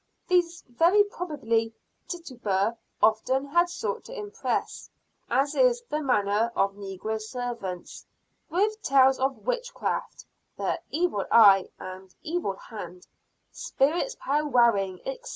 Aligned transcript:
These 0.27 0.63
very 0.67 1.03
probably, 1.03 1.75
Tituba 2.07 2.75
often 3.03 3.45
had 3.45 3.69
sought 3.69 4.03
to 4.05 4.17
impress, 4.17 4.89
as 5.29 5.53
is 5.53 5.83
the 5.89 6.01
manner 6.01 6.51
of 6.55 6.73
negro 6.73 7.21
servants, 7.21 8.07
with 8.49 8.81
tales 8.81 9.19
of 9.19 9.45
witchcraft, 9.45 10.25
the 10.57 10.79
"evil 10.89 11.25
eye" 11.31 11.69
and 11.77 12.15
"evil 12.23 12.55
hand" 12.55 13.05
spirits, 13.51 14.15
powwowing, 14.15 15.01
etc. 15.05 15.29